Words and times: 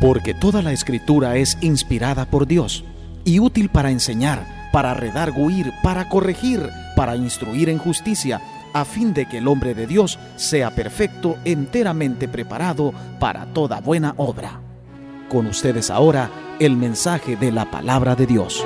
porque 0.00 0.34
toda 0.34 0.62
la 0.62 0.72
escritura 0.72 1.36
es 1.36 1.58
inspirada 1.60 2.24
por 2.24 2.46
Dios 2.46 2.84
y 3.24 3.38
útil 3.38 3.68
para 3.68 3.90
enseñar, 3.90 4.70
para 4.72 4.94
redarguir, 4.94 5.72
para 5.82 6.08
corregir, 6.08 6.68
para 6.96 7.16
instruir 7.16 7.68
en 7.68 7.78
justicia, 7.78 8.40
a 8.72 8.84
fin 8.84 9.12
de 9.12 9.26
que 9.26 9.38
el 9.38 9.48
hombre 9.48 9.74
de 9.74 9.86
Dios 9.86 10.18
sea 10.36 10.70
perfecto, 10.74 11.36
enteramente 11.44 12.28
preparado 12.28 12.92
para 13.18 13.46
toda 13.52 13.80
buena 13.80 14.14
obra. 14.16 14.60
Con 15.28 15.46
ustedes 15.46 15.90
ahora 15.90 16.30
el 16.58 16.76
mensaje 16.76 17.36
de 17.36 17.52
la 17.52 17.70
palabra 17.70 18.14
de 18.14 18.26
Dios. 18.26 18.64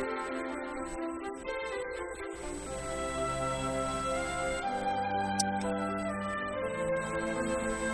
Thank 0.00 0.10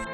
you. 0.09 0.14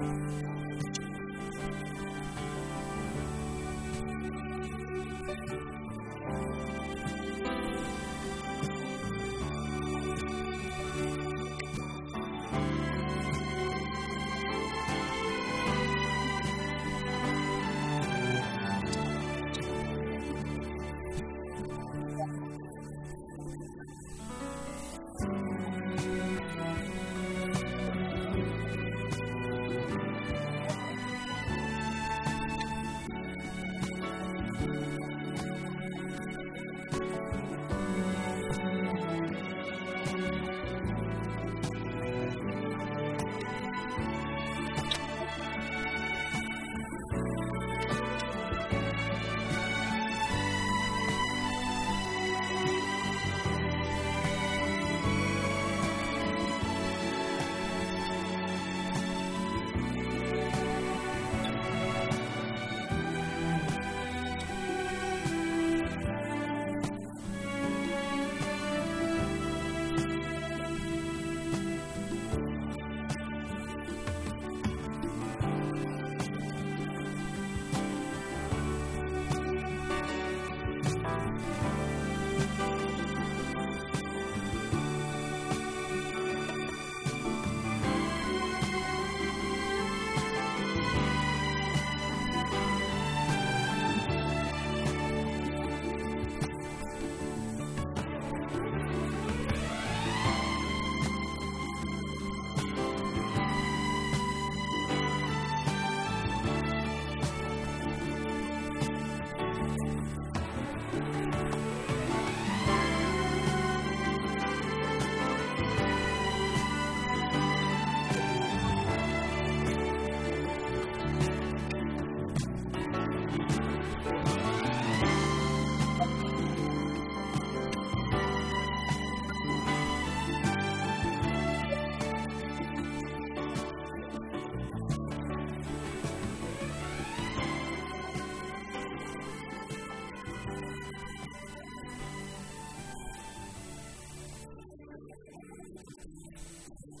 Música 0.00 0.53